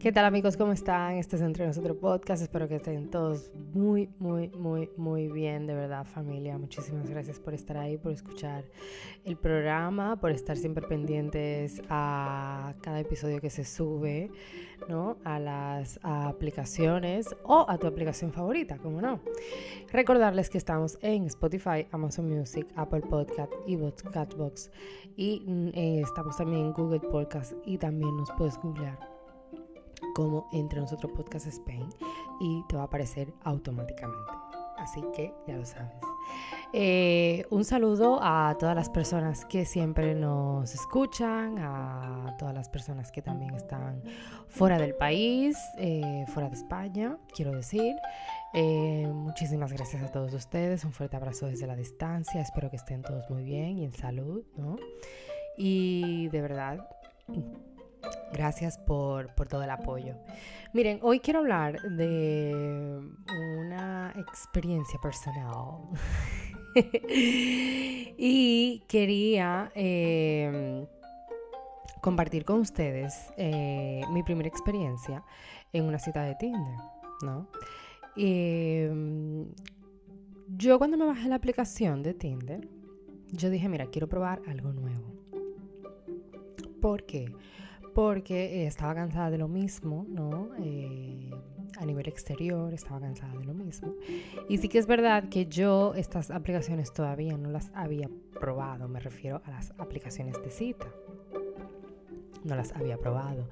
[0.00, 0.56] ¿Qué tal amigos?
[0.56, 1.16] ¿Cómo están?
[1.16, 2.42] Este es Entre Nosotros Podcast.
[2.42, 5.66] Espero que estén todos muy, muy, muy, muy bien.
[5.66, 6.56] De verdad, familia.
[6.56, 8.64] Muchísimas gracias por estar ahí, por escuchar
[9.26, 14.30] el programa, por estar siempre pendientes a cada episodio que se sube,
[14.88, 15.18] ¿no?
[15.22, 19.20] A las aplicaciones o a tu aplicación favorita, como no.
[19.92, 24.70] Recordarles que estamos en Spotify, Amazon Music, Apple Podcast, Evox, Catbox
[25.14, 29.09] y mm, eh, estamos también en Google Podcast y también nos puedes googlear
[30.14, 31.88] como Entre Nosotros Podcast Spain
[32.40, 34.32] y te va a aparecer automáticamente.
[34.80, 35.92] Así que ya lo sabes.
[36.72, 43.10] Eh, un saludo a todas las personas que siempre nos escuchan, a todas las personas
[43.12, 44.02] que también están
[44.48, 47.94] fuera del país, eh, fuera de España, quiero decir.
[48.54, 53.02] Eh, muchísimas gracias a todos ustedes, un fuerte abrazo desde la distancia, espero que estén
[53.02, 54.76] todos muy bien y en salud, ¿no?
[55.58, 56.88] Y de verdad,
[58.32, 60.14] Gracias por, todo el apoyo.
[60.72, 63.00] Miren, hoy quiero hablar de
[63.58, 65.88] una experiencia personal.
[68.16, 70.86] y quería em,
[72.00, 75.24] compartir con ustedes eh, mi primera experiencia
[75.72, 76.76] en una cita de Tinder,
[77.22, 77.48] ¿no?
[78.16, 79.48] Em,
[80.56, 82.68] yo cuando me bajé la aplicación de Tinder,
[83.32, 85.12] yo dije, mira, quiero probar algo nuevo.
[86.80, 87.26] ¿Por qué?
[87.30, 87.32] porque
[87.96, 90.50] eh, estaba cansada de lo mismo, ¿no?
[90.58, 91.30] Eh,
[91.78, 93.94] a nivel exterior estaba cansada de lo mismo.
[94.48, 99.00] Y sí que es verdad que yo estas aplicaciones todavía no las había probado, me
[99.00, 100.86] refiero a las aplicaciones de cita.
[102.44, 103.48] No las había probado.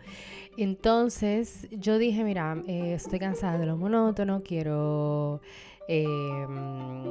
[0.56, 5.40] Entonces yo dije, mira, eh, estoy cansada de lo monótono, quiero
[5.88, 7.04] em,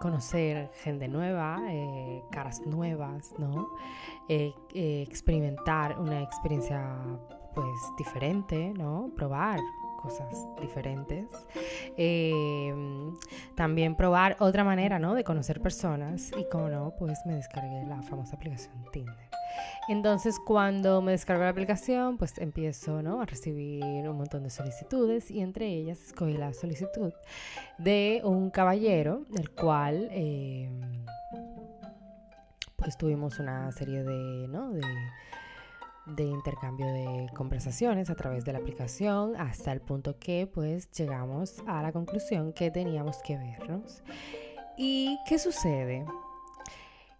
[0.00, 3.68] conocer gente nueva, eh, caras nuevas, ¿no?
[4.28, 6.96] Eh, eh, experimentar una experiencia
[7.54, 9.10] pues diferente, ¿no?
[9.14, 9.60] Probar
[10.00, 11.28] cosas diferentes.
[13.60, 15.14] También probar otra manera, ¿no?
[15.14, 19.14] De conocer personas y como no, pues me descargué la famosa aplicación Tinder.
[19.86, 23.20] Entonces, cuando me descargo la aplicación, pues empiezo ¿no?
[23.20, 27.12] a recibir un montón de solicitudes y entre ellas escogí la solicitud
[27.76, 30.70] de un caballero, el cual eh,
[32.76, 34.70] pues tuvimos una serie de, ¿no?
[34.72, 34.80] de,
[36.16, 41.62] de intercambio de conversaciones a través de la aplicación hasta el punto que pues llegamos
[41.66, 44.02] a la conclusión que teníamos que vernos.
[44.76, 46.04] ¿Y qué sucede?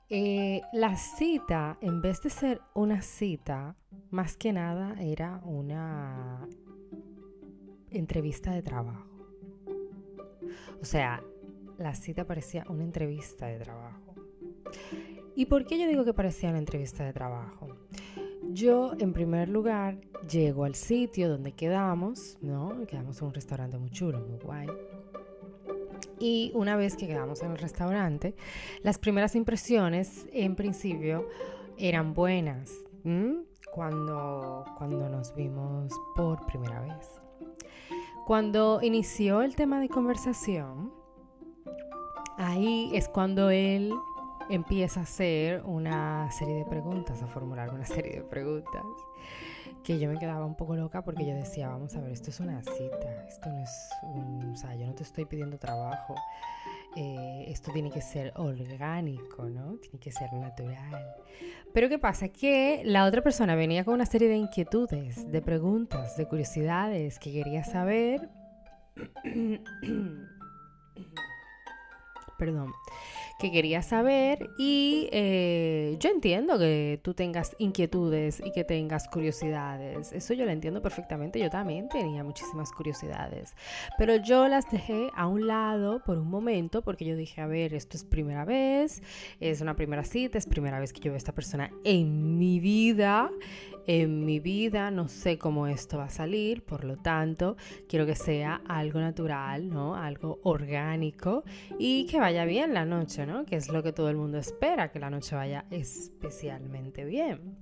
[0.08, 3.76] Eh, la cita, en vez de ser una cita,
[4.10, 6.48] más que nada era una
[7.90, 9.06] entrevista de trabajo.
[10.80, 11.22] O sea,
[11.78, 14.14] la cita parecía una entrevista de trabajo.
[15.36, 17.69] ¿Y por qué yo digo que parecía una entrevista de trabajo?
[18.52, 22.84] Yo, en primer lugar, llego al sitio donde quedamos, ¿no?
[22.86, 24.68] Quedamos en un restaurante muy chulo, muy guay.
[26.18, 28.34] Y una vez que quedamos en el restaurante,
[28.82, 31.28] las primeras impresiones en principio
[31.78, 32.72] eran buenas
[33.72, 37.22] cuando, cuando nos vimos por primera vez.
[38.26, 40.92] Cuando inició el tema de conversación,
[42.36, 43.94] ahí es cuando él
[44.50, 48.82] empieza a hacer una serie de preguntas, a formular una serie de preguntas
[49.84, 52.40] que yo me quedaba un poco loca porque yo decía, vamos a ver, esto es
[52.40, 56.14] una cita, esto no es un, o sea, yo no te estoy pidiendo trabajo,
[56.96, 59.76] eh, esto tiene que ser orgánico, ¿no?
[59.76, 61.14] Tiene que ser natural.
[61.72, 62.28] Pero ¿qué pasa?
[62.28, 67.32] Que la otra persona venía con una serie de inquietudes, de preguntas, de curiosidades que
[67.32, 68.28] quería saber.
[72.38, 72.72] Perdón
[73.40, 80.12] que quería saber y eh, yo entiendo que tú tengas inquietudes y que tengas curiosidades.
[80.12, 81.40] Eso yo lo entiendo perfectamente.
[81.40, 83.54] Yo también tenía muchísimas curiosidades.
[83.96, 87.72] Pero yo las dejé a un lado por un momento porque yo dije, a ver,
[87.72, 89.02] esto es primera vez,
[89.40, 92.60] es una primera cita, es primera vez que yo veo a esta persona en mi
[92.60, 93.30] vida
[93.92, 97.57] en mi vida, no sé cómo esto va a salir, por lo tanto,
[97.89, 99.97] quiero que sea algo natural, ¿no?
[99.97, 101.42] Algo orgánico
[101.77, 103.45] y que vaya bien la noche, ¿no?
[103.45, 107.57] Que es lo que todo el mundo espera, que la noche vaya especialmente bien.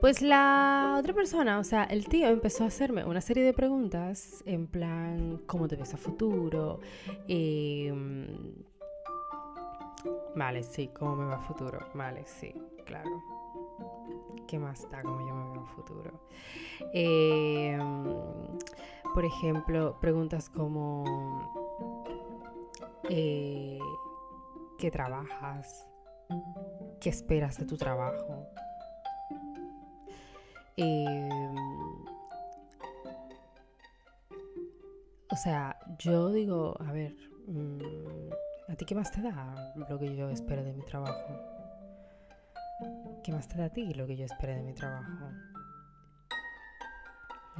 [0.00, 4.44] Pues la otra persona, o sea, el tío empezó a hacerme una serie de preguntas
[4.46, 6.78] en plan, ¿cómo te ves a futuro?
[7.26, 8.54] Em,
[10.36, 11.88] vale, sí, ¿cómo me va a futuro?
[11.94, 12.54] Vale, sí,
[12.86, 13.39] claro.
[14.46, 16.20] ¿Qué más da como yo me veo en futuro?
[16.92, 18.04] Em,
[19.14, 21.04] por ejemplo, preguntas como
[23.08, 23.78] eh,
[24.78, 25.86] ¿qué trabajas?
[27.00, 28.46] ¿Qué esperas de tu trabajo?
[30.76, 31.28] Em,
[35.30, 37.14] o sea, yo digo, a ver,
[37.46, 38.30] mm,
[38.68, 41.49] ¿a ti qué más te da lo que yo espero de mi trabajo?
[43.30, 45.30] ¿Qué más te da a ti lo que yo espero de mi trabajo?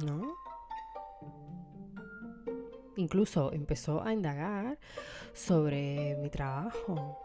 [0.05, 0.35] ¿No?
[2.97, 4.77] Incluso empezó a indagar
[5.31, 7.17] sobre mi trabajo.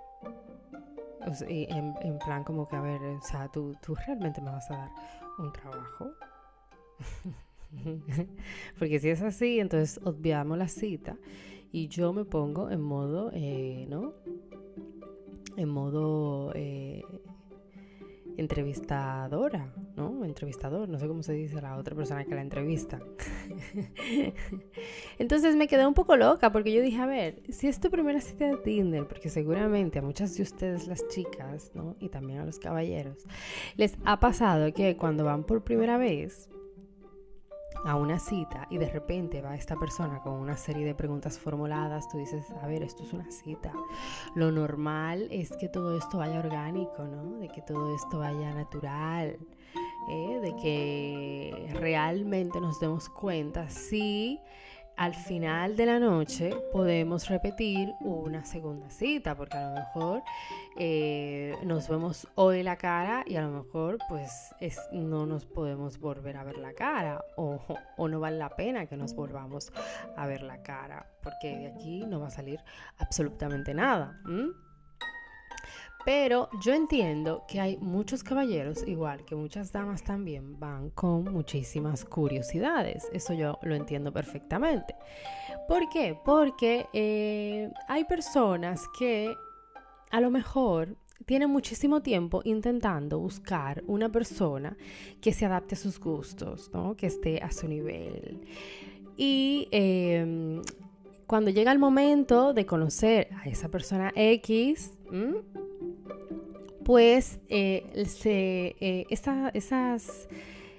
[1.49, 4.91] en, plan como que, a ver, o sea, ¿tú, tú realmente me vas a dar
[5.39, 6.13] un trabajo.
[8.79, 11.17] Porque si es así, entonces obviamos la cita
[11.73, 14.15] y yo me pongo en modo, eh, ¿no?
[15.57, 17.03] En modo eh,
[18.37, 20.25] entrevistadora, ¿no?
[20.25, 23.01] Entrevistador, no sé cómo se dice la otra persona que la entrevista.
[25.19, 28.21] Entonces me quedé un poco loca porque yo dije, a ver, si es tu primera
[28.21, 31.97] cita de Tinder, porque seguramente a muchas de ustedes las chicas, ¿no?
[32.01, 33.25] Y también a los caballeros,
[33.77, 36.49] les ha pasado que cuando van por primera vez,
[37.87, 42.09] a una cita y de repente va esta persona con una serie de preguntas formuladas,
[42.09, 43.73] tú dices, a ver, esto es una cita.
[44.35, 47.39] Lo normal es que todo esto vaya orgánico, ¿no?
[47.39, 49.39] De que todo esto vaya natural,
[50.09, 50.41] ¿eh?
[50.43, 54.41] de que realmente nos demos cuenta si
[54.97, 60.23] al final de la noche podemos repetir una segunda cita, porque a lo mejor
[60.79, 64.55] eh, nos vemos hoy la cara y a lo mejor pues
[64.93, 67.61] no nos podemos volver a ver la cara o,
[67.99, 69.73] no vale la pena que nos volvamos
[70.17, 72.61] a ver la cara, porque de aquí no va a salir
[72.99, 74.19] absolutamente nada.
[76.07, 82.05] Pero yo entiendo que hay muchos caballeros, igual que muchas damas también, van con muchísimas
[82.05, 83.09] curiosidades.
[83.13, 84.95] Eso yo lo entiendo perfectamente.
[85.67, 86.17] ¿Por qué?
[86.25, 89.35] Porque eh, hay personas que
[90.13, 94.77] a lo mejor tienen muchísimo tiempo intentando buscar una persona
[95.21, 96.95] que se adapte a sus gustos, ¿no?
[96.95, 98.47] que esté a su nivel.
[99.17, 100.63] Y em,
[101.27, 104.93] cuando llega el momento de conocer a esa persona X,
[106.87, 109.07] pues eh, eh,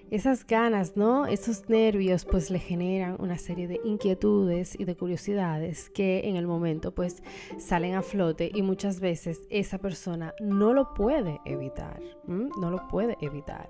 [0.09, 1.25] esas, ganas, ¿no?
[1.25, 6.47] Esos nervios, pues le generan una serie de inquietudes y de curiosidades que en el
[6.47, 7.21] momento, pues
[7.57, 13.17] salen a flote y muchas veces esa persona no lo puede evitar, no lo puede
[13.19, 13.69] evitar.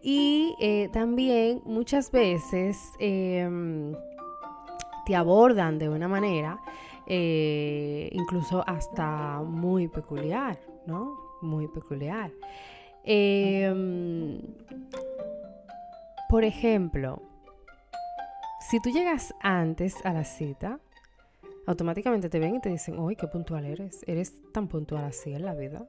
[0.00, 3.96] Y eh, también muchas veces em,
[5.06, 6.60] te abordan de una manera
[7.06, 11.23] incluso hasta muy peculiar, ¿no?
[11.44, 12.32] Muy peculiar.
[13.04, 14.40] Em,
[16.28, 17.22] por ejemplo,
[18.60, 20.80] si tú llegas antes a la cita,
[21.66, 24.02] automáticamente te ven y te dicen, uy, qué puntual eres.
[24.06, 25.88] Eres tan puntual así en la vida.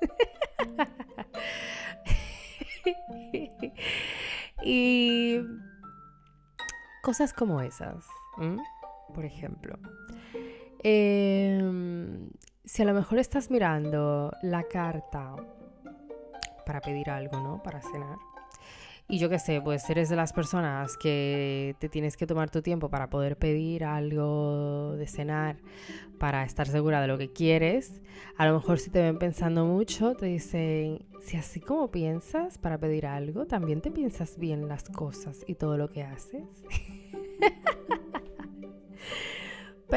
[4.62, 5.40] y
[7.02, 8.04] cosas como esas,
[9.14, 9.78] por ejemplo.
[10.82, 11.60] Eh,
[12.70, 15.34] si a lo mejor estás mirando la carta
[16.64, 17.60] para pedir algo, ¿no?
[17.64, 18.16] Para cenar.
[19.08, 22.62] Y yo qué sé, pues eres de las personas que te tienes que tomar tu
[22.62, 25.56] tiempo para poder pedir algo de cenar,
[26.20, 28.00] para estar segura de lo que quieres.
[28.36, 32.78] A lo mejor si te ven pensando mucho, te dicen, si así como piensas para
[32.78, 36.44] pedir algo, también te piensas bien las cosas y todo lo que haces.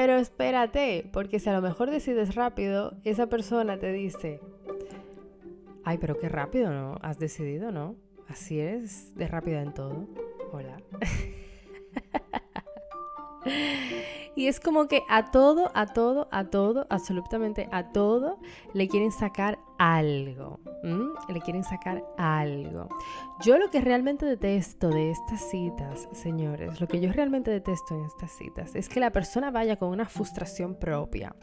[0.03, 4.41] Pero espérate, porque si a lo mejor decides rápido, esa persona te dice,
[5.85, 6.97] ay, pero qué rápido, ¿no?
[7.01, 7.95] Has decidido, ¿no?
[8.27, 10.09] Así eres de rápida en todo.
[10.51, 10.75] Hola.
[14.35, 18.39] Y es como que a todo, a todo, a todo, absolutamente a todo,
[18.73, 20.59] le quieren sacar algo.
[21.29, 22.89] Le quieren sacar algo.
[23.43, 28.05] Yo lo que realmente detesto de estas citas, señores, lo que yo realmente detesto en
[28.05, 31.35] estas citas es que la persona vaya con una frustración propia.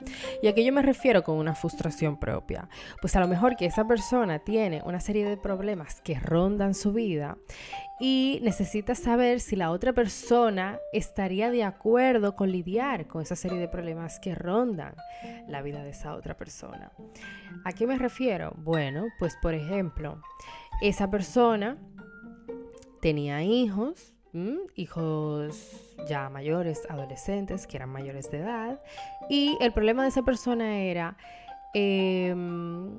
[0.42, 2.68] ¿Y a qué yo me refiero con una frustración propia?
[3.00, 6.92] Pues a lo mejor que esa persona tiene una serie de problemas que rondan su
[6.92, 7.36] vida
[7.98, 13.58] y necesita saber si la otra persona estaría de acuerdo con lidiar con esa serie
[13.58, 14.94] de problemas que rondan
[15.48, 16.92] la vida de esa otra persona.
[17.64, 18.19] ¿A qué me refiero?
[18.58, 20.20] Bueno, pues por ejemplo,
[20.82, 21.78] esa persona
[23.00, 24.12] tenía hijos,
[24.74, 28.82] hijos ya mayores, adolescentes, que eran mayores de edad,
[29.30, 31.16] y el problema de esa persona era
[31.72, 32.98] em,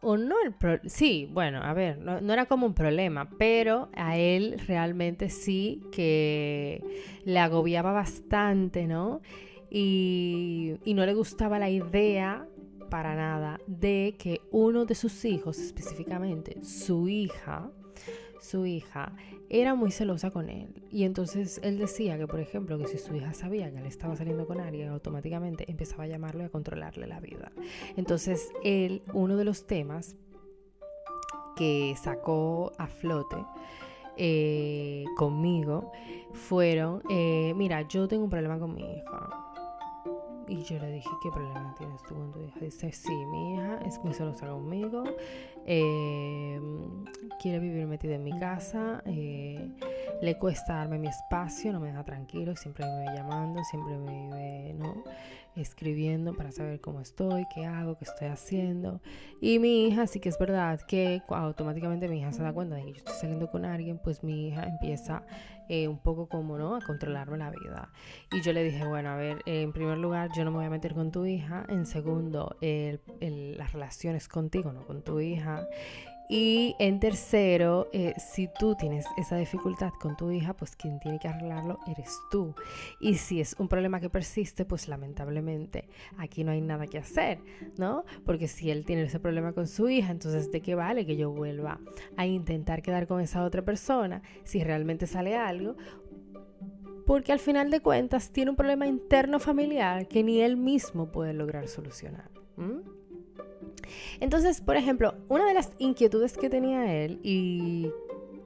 [0.00, 4.58] o no el sí, bueno, a ver, no, era como un problema, pero a él
[4.66, 6.82] realmente sí que
[7.26, 9.20] le agobiaba bastante, ¿no?
[9.68, 12.46] Y no le gustaba la idea
[12.88, 17.70] para nada de que uno de sus hijos, específicamente su hija,
[18.40, 19.16] su hija
[19.48, 20.82] era muy celosa con él.
[20.90, 24.16] Y entonces él decía que, por ejemplo, que si su hija sabía que él estaba
[24.16, 27.52] saliendo con alguien, automáticamente empezaba a llamarlo y a controlarle la vida.
[27.96, 30.16] Entonces él, uno de los temas
[31.56, 33.36] que sacó a flote,
[34.16, 35.90] eh, conmigo
[36.32, 39.53] fueron, eh, mira, yo tengo un problema con mi hija.
[40.48, 42.60] Y yo le dije, ¿qué problema tienes tú con tu hija?
[42.60, 45.04] Dice, sí, mi hija es muy celosa conmigo,
[45.66, 46.60] eh,
[47.40, 49.02] quiere vivir metida en mi casa,
[50.22, 54.28] le cuesta darme mi espacio, no me deja tranquilo, siempre me vive llamando, siempre me
[54.28, 55.04] vive, ¿no?
[55.56, 59.00] escribiendo para saber cómo estoy, qué hago, qué estoy haciendo.
[59.40, 62.82] Y mi hija, sí que es verdad que automáticamente mi hija se da cuenta de
[62.82, 65.22] que yo estoy saliendo con alguien, pues mi hija empieza
[65.68, 66.74] eh, un poco como, ¿no?
[66.74, 67.90] A controlarme la vida.
[68.32, 70.70] Y yo le dije, bueno, a ver, en primer lugar, yo no me voy a
[70.70, 71.64] meter con tu hija.
[71.68, 75.66] En segundo, las relaciones contigo, no con tu hija.
[76.28, 81.18] Y en tercero, eh, si tú tienes esa dificultad con tu hija, pues quien tiene
[81.18, 82.54] que arreglarlo eres tú.
[83.00, 87.40] Y si es un problema que persiste, pues lamentablemente aquí no hay nada que hacer,
[87.76, 88.04] ¿no?
[88.24, 91.30] Porque si él tiene ese problema con su hija, entonces ¿de qué vale que yo
[91.30, 91.78] vuelva
[92.16, 95.76] a intentar quedar con esa otra persona si realmente sale algo?
[97.06, 101.34] Porque al final de cuentas tiene un problema interno familiar que ni él mismo puede
[101.34, 102.30] lograr solucionar.
[104.20, 107.90] Entonces, por ejemplo, una de las inquietudes que tenía él y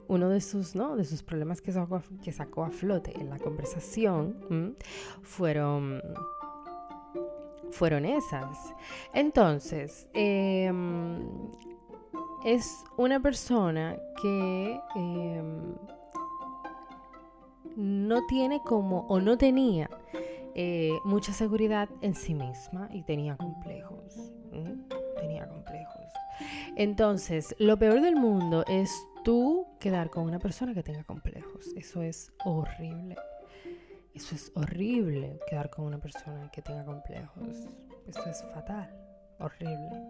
[0.07, 0.95] uno de sus, ¿no?
[0.95, 4.75] de sus problemas que sacó, a, que sacó a flote en la conversación
[5.21, 6.01] fueron
[7.71, 8.73] fueron esas.
[9.13, 11.21] Entonces, em,
[12.43, 15.75] es una persona que em,
[17.75, 19.89] no tiene como, o no tenía
[20.55, 24.33] eh, mucha seguridad en sí misma y tenía complejos
[25.19, 26.05] tenía complejos.
[26.75, 28.91] Entonces, lo peor del mundo es
[29.23, 31.67] tú quedar con una persona que tenga complejos.
[31.75, 33.15] Eso es horrible.
[34.13, 37.67] Eso es horrible quedar con una persona que tenga complejos.
[38.07, 38.89] Eso es fatal,
[39.39, 40.03] horrible.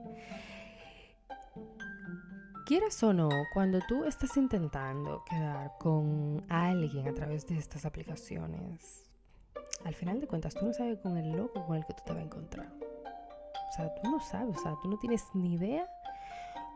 [2.66, 9.10] Quieras o no, cuando tú estás intentando quedar con alguien a través de estas aplicaciones,
[9.84, 12.14] al final de cuentas tú no sabes con el loco con el que tú te
[12.14, 12.89] vas a encontrar.
[13.70, 15.88] O sea, tú no sabes, o sea, tú no tienes ni idea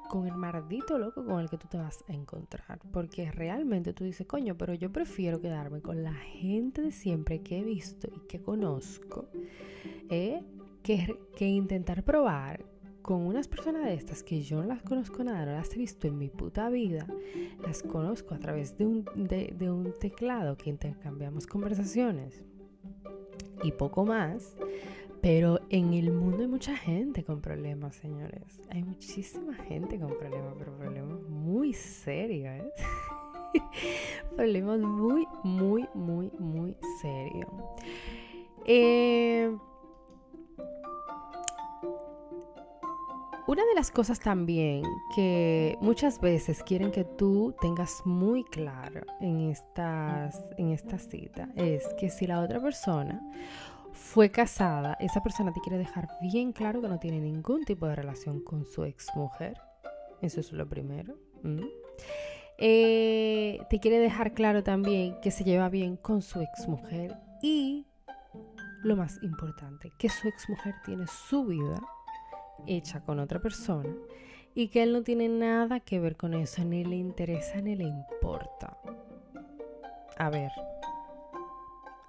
[0.10, 2.80] con el maldito loco con el que tú te vas a encontrar.
[2.92, 7.60] Porque realmente tú dices, coño, pero yo prefiero quedarme con la gente de siempre que
[7.60, 9.28] he visto y que conozco,
[10.10, 10.44] ¿eh?
[10.84, 12.64] que, que intentar probar
[13.02, 16.08] con unas personas de estas que yo no las conozco nada, no las he visto
[16.08, 17.08] en mi puta vida,
[17.66, 22.44] las conozco a través de un, de un teclado que intercambiamos conversaciones
[23.64, 24.56] y poco más
[25.24, 28.60] pero en el mundo hay mucha gente con problemas, señores.
[28.70, 32.54] Hay muchísima gente con problemas, pero problemas muy serios.
[32.54, 32.74] ¿eh?
[34.36, 37.48] problemas muy, muy, muy, muy serios.
[38.66, 39.56] Eh,
[43.48, 44.84] una de las cosas también
[45.16, 51.86] que muchas veces quieren que tú tengas muy claro en, estas, en esta cita es
[51.98, 53.22] que si la otra persona
[53.94, 57.96] fue casada, esa persona te quiere dejar bien claro que no tiene ningún tipo de
[57.96, 59.58] relación con su exmujer.
[60.22, 61.16] Eso es lo primero.
[62.58, 67.86] Eh, te quiere dejar claro también que se lleva bien con su exmujer y
[68.84, 71.82] lo más importante, que su exmujer tiene su vida
[72.68, 73.94] hecha con otra persona
[74.56, 77.86] y que él no tiene nada que ver con eso, ni le interesa ni le
[77.86, 78.78] importa.
[80.18, 80.52] A ver,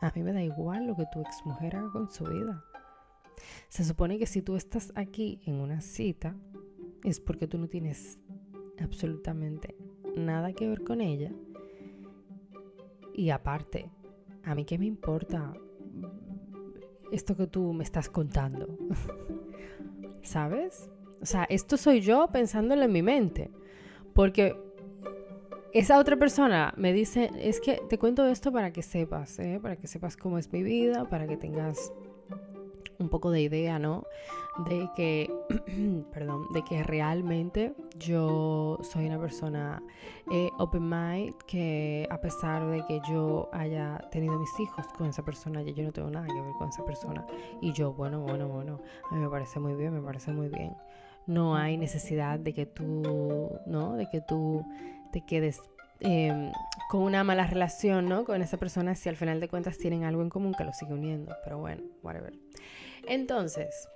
[0.05, 2.63] a mí me da igual lo que tu exmujer haga con su vida.
[3.71, 6.37] Se supone que si tú estás aquí en una cita
[7.03, 8.19] es porque tú no tienes
[8.79, 9.75] absolutamente
[10.15, 11.33] nada que ver con ella.
[13.15, 13.91] Y aparte,
[14.43, 15.55] a mí qué me importa
[17.11, 18.77] esto que tú me estás contando.
[20.23, 20.91] ¿Sabes?
[21.23, 23.51] O sea, esto soy yo pensándolo en mi mente.
[24.13, 24.55] Porque
[25.75, 29.59] esa otra persona me dice, es que te cuento esto para que sepas, ¿eh?
[29.61, 31.93] para que sepas cómo es mi vida, para que tengas
[33.00, 34.04] un poco de idea, ¿no?
[34.69, 35.28] De que,
[36.12, 39.83] perdón, de que realmente yo soy una persona
[40.31, 45.25] eh, open mind, que a pesar de que yo haya tenido mis hijos con esa
[45.25, 47.26] persona, yo no tengo nada que ver con esa persona.
[47.61, 50.76] Y yo, bueno, bueno, bueno, a mí me parece muy bien, me parece muy bien.
[51.26, 53.95] No hay necesidad de que tú, ¿no?
[53.95, 54.64] De que tú
[55.14, 55.62] te quedes
[56.00, 56.50] em,
[56.90, 58.25] con una mala relación, ¿no?
[58.25, 60.92] Con esa persona si al final de cuentas tienen algo en común que los sigue
[60.92, 61.37] uniendo.
[61.44, 62.35] Pero bueno, whatever.
[63.06, 63.88] Entonces,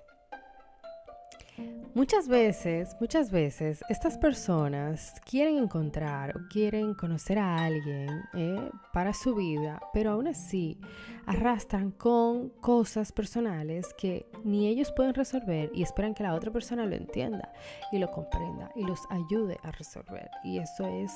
[1.94, 9.12] Muchas veces, muchas veces, estas personas quieren encontrar o quieren conocer a alguien eh, para
[9.12, 10.78] su vida, pero aún así
[11.26, 16.86] arrastran con cosas personales que ni ellos pueden resolver y esperan que la otra persona
[16.86, 17.52] lo entienda
[17.90, 20.30] y lo comprenda y los ayude a resolver.
[20.44, 21.12] Y eso es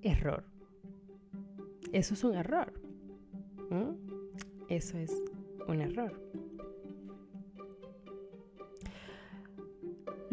[0.00, 0.44] error.
[1.92, 2.72] Eso es un error.
[4.68, 5.12] Eso es
[5.68, 6.12] un error.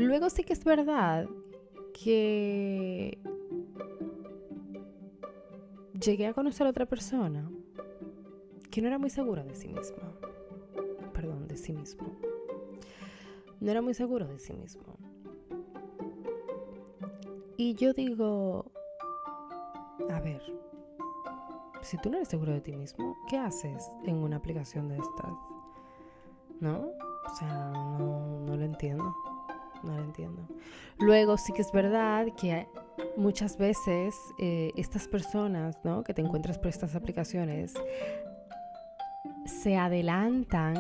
[0.02, 1.30] Luego sí que es verdad
[1.94, 3.20] que
[5.94, 7.52] llegué a conocer a otra persona
[8.72, 10.12] que no era muy segura de sí misma.
[11.14, 12.18] Perdón, de sí mismo.
[13.60, 14.98] No era muy seguro de sí mismo.
[17.56, 18.72] Y yo digo,
[20.10, 20.42] a ver,
[21.84, 25.34] si tú no eres seguro de ti mismo, ¿qué haces en una aplicación de estas?
[26.60, 26.88] ¿No?
[26.88, 29.14] O sea, no, no lo entiendo
[29.84, 30.48] no lo entiendo.
[31.00, 32.68] Luego sí que es verdad que
[33.18, 36.04] muchas veces eh, estas personas ¿no?
[36.04, 37.74] que te encuentras por estas aplicaciones
[39.46, 40.76] se adelantan,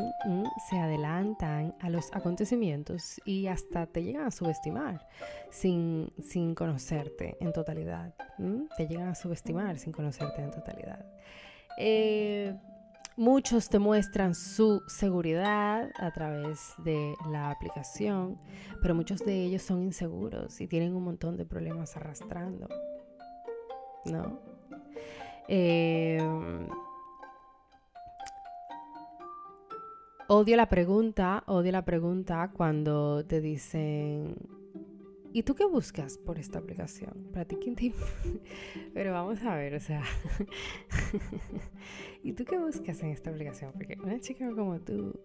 [0.69, 5.07] se adelantan a los acontecimientos y hasta te llegan a subestimar
[5.49, 8.13] sin, sin conocerte en totalidad.
[8.77, 11.05] Te llegan a subestimar sin conocerte en totalidad.
[11.77, 12.55] Eh,
[13.17, 18.39] Muchos te muestran su seguridad a través de la aplicación,
[18.81, 22.69] pero muchos de ellos son inseguros y tienen un montón de problemas arrastrando.
[24.05, 24.39] ¿No?
[25.47, 26.67] Em,
[30.29, 34.35] odio la pregunta, odio la pregunta cuando te dicen,
[35.33, 37.29] ¿Y tú qué buscas por esta aplicación?
[37.31, 37.75] Para ti, ¿quién.
[38.93, 40.03] Pero vamos a ver, o sea...
[42.23, 43.71] ¿Y tú qué buscas en esta aplicación?
[43.73, 45.19] Porque una chica como tú,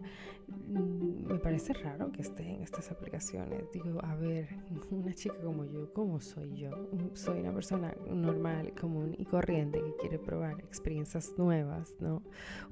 [0.47, 3.71] mm, me parece raro que esté en estas aplicaciones.
[3.71, 4.47] Digo, a ver,
[4.89, 6.71] una chica como yo, ¿cómo soy yo?
[7.13, 12.23] Soy una persona normal, común y corriente que quiere probar experiencias nuevas, ¿no?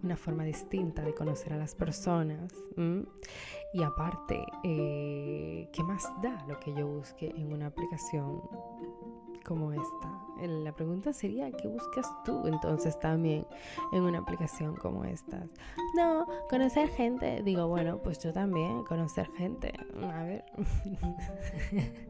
[0.01, 2.51] Una forma distinta de conocer a las personas.
[3.75, 8.41] Y aparte, eh, ¿qué más da lo que yo busque en una aplicación
[9.43, 10.25] como esta?
[10.41, 13.45] La pregunta sería, ¿qué buscas tú entonces también
[13.93, 15.47] en una aplicación como esta?
[15.95, 17.41] No, conocer gente.
[17.43, 19.73] Digo, bueno, pues yo también, conocer gente.
[20.01, 20.45] A ver.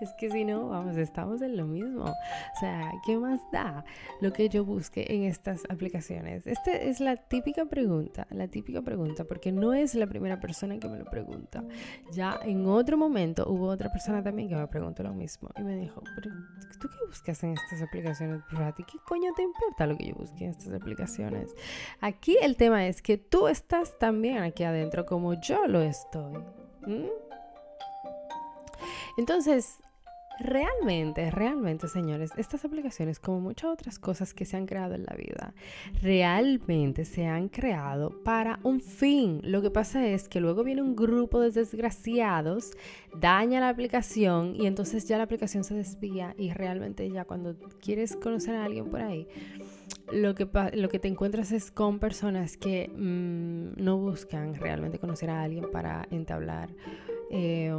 [0.00, 2.04] es que si no, vamos, estamos en lo mismo.
[2.04, 3.84] O sea, ¿qué más da
[4.20, 6.46] lo que yo busque en estas aplicaciones?
[6.46, 10.88] Esta es la típica pregunta, la típica pregunta, porque no es la primera persona que
[10.88, 11.64] me lo pregunta.
[12.12, 15.76] Ya en otro momento hubo otra persona también que me preguntó lo mismo y me
[15.76, 16.30] dijo, pero
[16.78, 18.42] ¿tú qué buscas en estas aplicaciones?
[18.56, 21.54] ¿A ti qué coño te importa lo que yo busque en estas aplicaciones?
[22.00, 26.42] Aquí el tema es que tú estás también aquí adentro como yo lo estoy.
[29.16, 29.80] Entonces,
[30.40, 35.16] Realmente, realmente, señores, estas aplicaciones, como muchas otras cosas que se han creado en la
[35.16, 35.52] vida,
[36.00, 39.40] realmente se han creado para un fin.
[39.42, 42.70] Lo que pasa es que luego viene un grupo de desgraciados,
[43.14, 48.14] daña la aplicación y entonces ya la aplicación se desvía y realmente ya cuando quieres
[48.14, 49.26] conocer a alguien por ahí,
[50.12, 55.30] lo que, lo que te encuentras es con personas que mm, no buscan realmente conocer
[55.30, 56.70] a alguien para entablar.
[57.30, 57.74] Eh,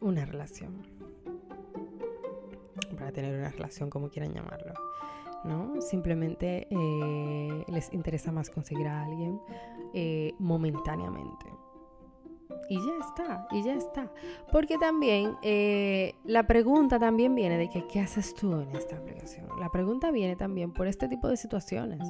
[0.00, 0.97] una relación.
[2.96, 4.74] Para tener una relación, como quieran llamarlo.
[5.44, 5.80] ¿no?
[5.80, 9.40] Simplemente eh, les interesa más conseguir a alguien
[9.94, 11.46] eh, momentáneamente.
[12.70, 14.12] Y ya está, y ya está.
[14.52, 19.46] Porque también eh, la pregunta también viene de que qué haces tú en esta aplicación.
[19.58, 22.00] La pregunta viene también por este tipo de situaciones.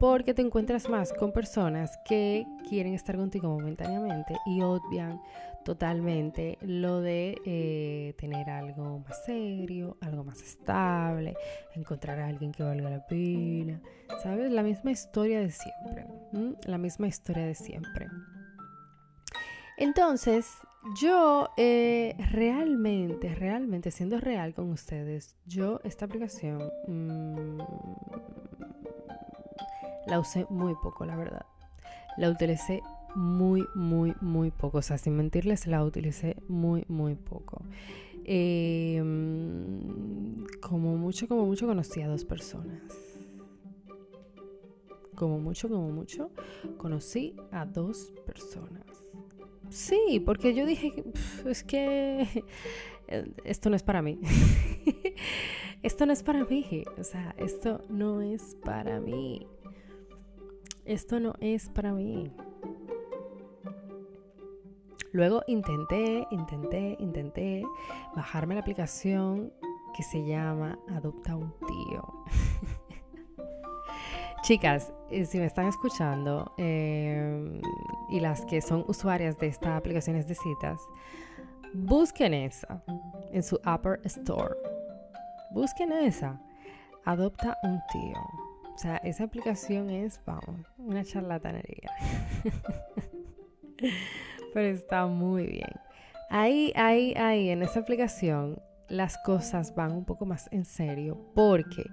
[0.00, 5.20] Porque te encuentras más con personas que quieren estar contigo momentáneamente y obvian
[5.64, 11.34] totalmente lo de eh, tener algo más serio, algo más estable,
[11.74, 13.80] encontrar a alguien que valga la pena,
[14.22, 14.50] ¿sabes?
[14.50, 16.06] La misma historia de siempre,
[16.64, 18.08] la misma historia de siempre.
[19.76, 20.46] Entonces,
[21.00, 27.58] yo eh, realmente, realmente, siendo real con ustedes, yo esta aplicación mm,
[30.06, 31.46] la usé muy poco, la verdad.
[32.16, 32.82] La utilicé
[33.14, 34.78] muy, muy, muy poco.
[34.78, 37.62] O sea, sin mentirles, la utilicé muy, muy poco.
[38.24, 39.80] Em,
[40.60, 42.80] como mucho, como mucho conocí a dos personas.
[45.14, 46.30] Como mucho, como mucho,
[46.78, 48.86] conocí a dos personas.
[49.68, 50.92] Sí, porque yo dije,
[51.46, 52.44] es que
[53.44, 54.18] esto no es para mí.
[55.82, 56.84] esto no es para mí.
[56.98, 59.46] O sea, esto no es para mí.
[60.84, 62.32] Esto no es para mí.
[65.12, 67.62] Luego intenté, intenté, intenté
[68.16, 69.52] bajarme la aplicación
[69.94, 72.24] que se llama Adopta un tío.
[74.42, 77.60] Chicas, eh, si me están escuchando em,
[78.10, 80.80] y las que son usuarias de estas aplicaciones de citas,
[81.74, 82.82] busquen esa
[83.32, 84.56] en su Upper Store.
[85.50, 86.40] Busquen esa.
[87.04, 88.18] Adopta un tío.
[88.74, 91.90] O sea, esa aplicación es, vamos, una charlatanería.
[94.52, 95.70] Pero está muy bien.
[96.30, 101.84] Ahí, ahí, ahí, en esa aplicación, las cosas van un poco más en serio porque,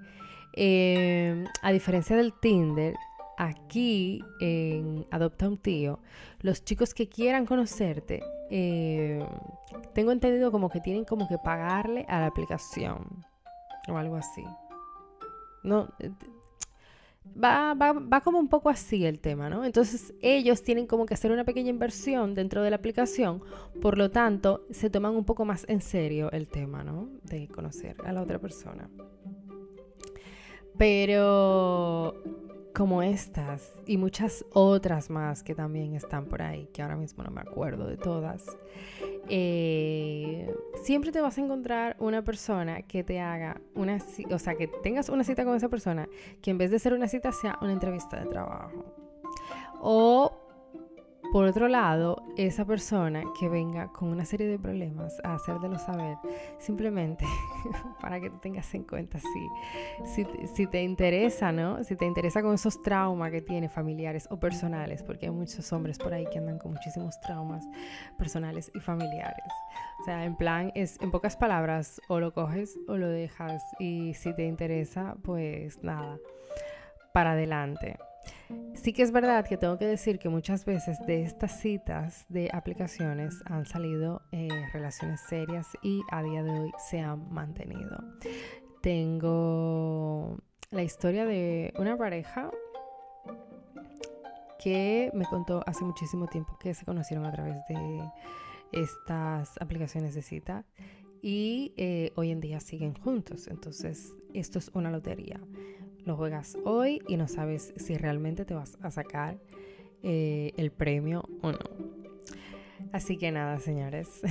[0.54, 2.95] em, a diferencia del Tinder,
[3.38, 6.00] aquí en Adopta un tío,
[6.41, 9.26] los chicos que quieran conocerte, em,
[9.93, 13.26] tengo entendido como que tienen como que pagarle a la aplicación
[13.88, 14.43] o algo así.
[15.63, 15.89] No,
[17.42, 19.63] Va, va, va, como un poco así el tema, ¿no?
[19.63, 23.42] Entonces ellos tienen como que hacer una pequeña inversión dentro de la aplicación,
[23.82, 27.10] por lo tanto se toman un poco más en serio el tema, ¿no?
[27.24, 28.89] De conocer a la otra persona.
[30.78, 32.15] Pero
[32.73, 37.32] como estas y muchas otras más que también están por ahí, que ahora mismo no
[37.32, 38.45] me acuerdo de todas,
[39.27, 40.53] eh,
[40.84, 43.99] siempre te vas a encontrar una persona que te haga una,
[44.32, 46.08] o sea, que tengas una cita con esa persona,
[46.41, 48.86] que en vez de ser una cita sea una entrevista de trabajo.
[49.82, 50.49] O
[51.32, 56.18] por otro lado, esa persona que venga con una serie de problemas a hacértelo saber,
[56.58, 57.26] simplemente
[58.02, 61.84] para que te tengas en cuenta si, si, te interesa, ¿no?
[61.84, 66.00] Si te interesa con esos traumas que tiene familiares o personales, porque hay muchos hombres
[66.00, 67.63] por ahí que andan con muchísimos traumas
[68.18, 69.54] personales y familiares.
[70.02, 74.15] O sea, en plan, es en pocas palabras, o lo coges o lo dejas, y
[74.15, 76.18] si te interesa, pues nada,
[77.13, 77.98] para adelante.
[78.74, 82.50] Sí que es verdad que tengo que decir que muchas veces de estas citas de
[82.52, 88.04] aplicaciones han salido eh, relaciones serias y a día de hoy se han mantenido.
[88.82, 90.38] Tengo
[90.72, 92.50] la historia de una pareja
[94.64, 98.02] que me contó hace muchísimo tiempo que se conocieron a través de
[98.72, 100.66] estas aplicaciones de cita
[101.22, 103.48] y eh, hoy en día siguen juntos.
[103.48, 105.40] Entonces, esto es una lotería
[106.10, 109.38] lo juegas hoy y no sabes si realmente te vas a sacar
[110.02, 111.60] eh, el premio o no.
[112.91, 114.10] Así que nada, señores.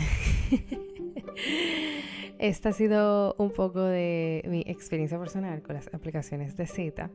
[2.41, 7.13] Esta ha sido un poco de mi experiencia personal con las aplicaciones de cita.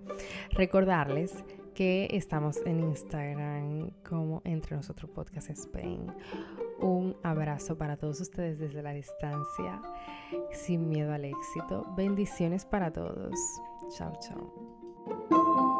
[0.52, 6.08] Recordarles que estamos en Instagram como Entre Nosotros Podcast Spain.
[6.80, 9.82] Un abrazo para todos ustedes desde la distancia,
[10.52, 11.86] sin miedo al éxito.
[11.97, 13.34] Bendiciones para todos.
[13.93, 15.72] Ciao, ciao.